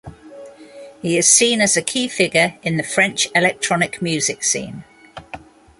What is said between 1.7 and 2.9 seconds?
a key figure in the